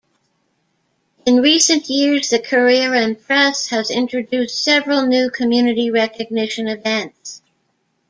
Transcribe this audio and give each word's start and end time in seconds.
In 1.27 1.43
recent 1.43 1.87
years, 1.87 2.31
the 2.31 2.39
Courier 2.39 2.95
and 2.95 3.21
Press 3.21 3.67
has 3.67 3.91
introduced 3.91 4.63
several 4.63 5.05
new 5.05 5.29
community 5.29 5.91
recognition 5.91 6.67
events. 6.67 7.43